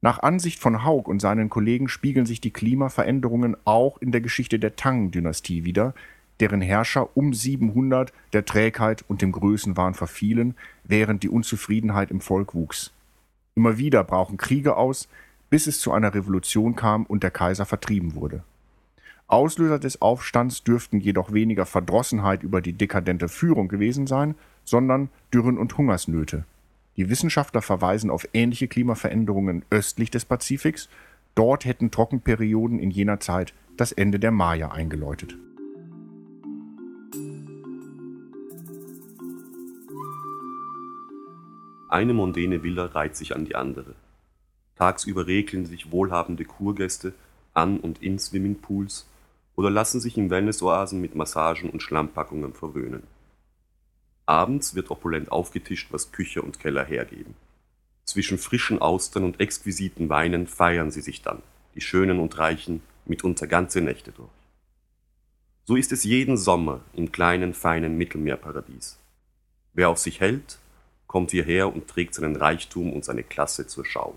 Nach 0.00 0.20
Ansicht 0.20 0.60
von 0.60 0.84
Haug 0.84 1.10
und 1.10 1.20
seinen 1.20 1.50
Kollegen 1.50 1.88
spiegeln 1.88 2.24
sich 2.24 2.40
die 2.40 2.52
Klimaveränderungen 2.52 3.56
auch 3.64 3.98
in 3.98 4.12
der 4.12 4.20
Geschichte 4.20 4.58
der 4.58 4.76
Tang-Dynastie 4.76 5.64
wider, 5.64 5.94
deren 6.40 6.60
Herrscher 6.60 7.16
um 7.16 7.32
700 7.32 8.12
der 8.32 8.44
Trägheit 8.44 9.04
und 9.06 9.22
dem 9.22 9.32
Größenwahn 9.32 9.94
verfielen, 9.94 10.54
während 10.84 11.22
die 11.22 11.28
Unzufriedenheit 11.28 12.10
im 12.10 12.20
Volk 12.20 12.54
wuchs. 12.54 12.92
Immer 13.54 13.78
wieder 13.78 14.04
brauchen 14.04 14.36
Kriege 14.36 14.76
aus, 14.76 15.08
bis 15.50 15.66
es 15.66 15.80
zu 15.80 15.92
einer 15.92 16.14
Revolution 16.14 16.76
kam 16.76 17.04
und 17.04 17.22
der 17.22 17.30
Kaiser 17.30 17.66
vertrieben 17.66 18.14
wurde. 18.14 18.42
Auslöser 19.26 19.78
des 19.78 20.02
Aufstands 20.02 20.64
dürften 20.64 20.98
jedoch 20.98 21.32
weniger 21.32 21.66
Verdrossenheit 21.66 22.42
über 22.42 22.60
die 22.60 22.72
dekadente 22.72 23.28
Führung 23.28 23.68
gewesen 23.68 24.06
sein, 24.06 24.34
sondern 24.64 25.08
Dürren 25.32 25.58
und 25.58 25.76
Hungersnöte. 25.76 26.44
Die 26.96 27.08
Wissenschaftler 27.08 27.62
verweisen 27.62 28.10
auf 28.10 28.28
ähnliche 28.32 28.66
Klimaveränderungen 28.66 29.64
östlich 29.70 30.10
des 30.10 30.24
Pazifiks. 30.24 30.88
Dort 31.34 31.64
hätten 31.64 31.90
Trockenperioden 31.90 32.80
in 32.80 32.90
jener 32.90 33.20
Zeit 33.20 33.54
das 33.76 33.92
Ende 33.92 34.18
der 34.18 34.32
Maya 34.32 34.72
eingeläutet. 34.72 35.36
Eine 41.90 42.14
mondäne 42.14 42.62
Villa 42.62 42.86
reiht 42.86 43.16
sich 43.16 43.34
an 43.34 43.44
die 43.44 43.56
andere. 43.56 43.96
Tagsüber 44.76 45.26
regeln 45.26 45.66
sich 45.66 45.90
wohlhabende 45.90 46.44
Kurgäste 46.44 47.14
an 47.52 47.80
und 47.80 48.00
in 48.00 48.20
Swimmingpools 48.20 49.08
oder 49.56 49.70
lassen 49.70 50.00
sich 50.00 50.16
in 50.16 50.30
Wellnessoasen 50.30 51.00
mit 51.00 51.16
Massagen 51.16 51.68
und 51.68 51.82
Schlammpackungen 51.82 52.54
verwöhnen. 52.54 53.02
Abends 54.24 54.76
wird 54.76 54.92
opulent 54.92 55.32
aufgetischt, 55.32 55.88
was 55.90 56.12
Küche 56.12 56.42
und 56.42 56.60
Keller 56.60 56.84
hergeben. 56.84 57.34
Zwischen 58.04 58.38
frischen 58.38 58.80
Austern 58.80 59.24
und 59.24 59.40
exquisiten 59.40 60.08
Weinen 60.08 60.46
feiern 60.46 60.92
sie 60.92 61.00
sich 61.00 61.22
dann, 61.22 61.42
die 61.74 61.80
Schönen 61.80 62.20
und 62.20 62.38
Reichen, 62.38 62.82
mitunter 63.04 63.48
ganze 63.48 63.80
Nächte 63.80 64.12
durch. 64.12 64.30
So 65.64 65.74
ist 65.74 65.90
es 65.90 66.04
jeden 66.04 66.36
Sommer 66.36 66.82
im 66.94 67.10
kleinen, 67.10 67.52
feinen 67.52 67.98
Mittelmeerparadies. 67.98 68.96
Wer 69.72 69.88
auf 69.88 69.98
sich 69.98 70.20
hält, 70.20 70.60
kommt 71.10 71.32
hierher 71.32 71.74
und 71.74 71.88
trägt 71.88 72.14
seinen 72.14 72.36
Reichtum 72.36 72.92
und 72.92 73.04
seine 73.04 73.24
Klasse 73.24 73.66
zur 73.66 73.84
Schau. 73.84 74.16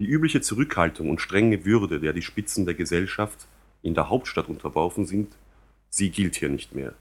Die 0.00 0.06
übliche 0.06 0.40
Zurückhaltung 0.40 1.08
und 1.08 1.20
strenge 1.20 1.64
Würde, 1.64 2.00
der 2.00 2.12
die 2.12 2.20
Spitzen 2.20 2.66
der 2.66 2.74
Gesellschaft 2.74 3.46
in 3.80 3.94
der 3.94 4.08
Hauptstadt 4.08 4.48
unterworfen 4.48 5.06
sind, 5.06 5.36
sie 5.88 6.10
gilt 6.10 6.34
hier 6.34 6.48
nicht 6.48 6.74
mehr. 6.74 6.94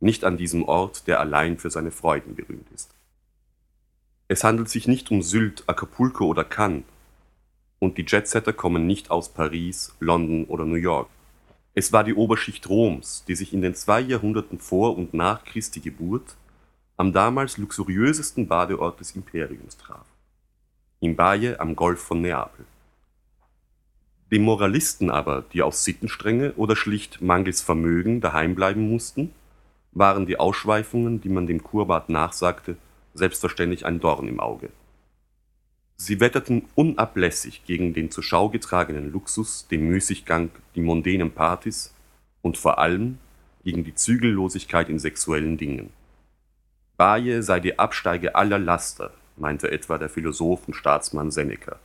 Nicht 0.00 0.24
an 0.24 0.38
diesem 0.38 0.64
Ort, 0.64 1.06
der 1.06 1.20
allein 1.20 1.58
für 1.58 1.68
seine 1.68 1.90
Freuden 1.90 2.34
berühmt 2.34 2.66
ist. 2.74 2.94
Es 4.26 4.42
handelt 4.42 4.70
sich 4.70 4.88
nicht 4.88 5.10
um 5.10 5.20
Sylt, 5.20 5.64
Acapulco 5.66 6.24
oder 6.24 6.42
Cannes. 6.42 6.84
Und 7.78 7.98
die 7.98 8.06
Jetsetter 8.08 8.54
kommen 8.54 8.86
nicht 8.86 9.10
aus 9.10 9.28
Paris, 9.28 9.94
London 10.00 10.46
oder 10.46 10.64
New 10.64 10.76
York. 10.76 11.10
Es 11.74 11.92
war 11.92 12.04
die 12.04 12.14
Oberschicht 12.14 12.70
Roms, 12.70 13.22
die 13.28 13.34
sich 13.34 13.52
in 13.52 13.60
den 13.60 13.74
zwei 13.74 14.00
Jahrhunderten 14.00 14.60
vor 14.60 14.96
und 14.96 15.12
nach 15.12 15.44
Christi 15.44 15.80
Geburt 15.80 16.36
am 16.96 17.12
damals 17.12 17.58
luxuriösesten 17.58 18.48
Badeort 18.48 19.00
des 19.00 19.14
Imperiums 19.14 19.76
traf, 19.76 20.06
im 21.00 21.14
Baie 21.14 21.60
am 21.60 21.76
Golf 21.76 22.00
von 22.00 22.22
Neapel. 22.22 22.64
Die 24.30 24.38
Moralisten 24.38 25.10
aber, 25.10 25.44
die 25.52 25.62
aus 25.62 25.84
Sittenstrenge 25.84 26.54
oder 26.56 26.74
schlicht 26.74 27.20
mangels 27.20 27.60
Vermögen 27.60 28.20
daheim 28.20 28.54
bleiben 28.54 28.88
mussten, 28.88 29.30
waren 29.92 30.26
die 30.26 30.38
Ausschweifungen, 30.38 31.20
die 31.20 31.28
man 31.28 31.46
dem 31.46 31.62
Kurbad 31.62 32.08
nachsagte, 32.08 32.76
selbstverständlich 33.14 33.86
ein 33.86 34.00
Dorn 34.00 34.26
im 34.26 34.40
Auge. 34.40 34.70
Sie 35.96 36.20
wetterten 36.20 36.64
unablässig 36.74 37.64
gegen 37.64 37.94
den 37.94 38.10
zur 38.10 38.22
Schau 38.22 38.48
getragenen 38.48 39.12
Luxus, 39.12 39.66
den 39.68 39.88
Müßiggang, 39.88 40.50
die 40.74 40.82
mondänen 40.82 41.30
Partys 41.30 41.94
und 42.42 42.58
vor 42.58 42.78
allem 42.78 43.18
gegen 43.64 43.84
die 43.84 43.94
Zügellosigkeit 43.94 44.88
in 44.88 44.98
sexuellen 44.98 45.56
Dingen. 45.56 45.90
Baje 46.96 47.42
sei 47.42 47.60
die 47.60 47.78
Absteige 47.78 48.36
aller 48.36 48.58
Laster, 48.58 49.10
meinte 49.36 49.70
etwa 49.70 49.98
der 49.98 50.08
Philosoph 50.08 50.66
und 50.66 50.72
Staatsmann 50.72 51.30
Seneca. 51.30 51.78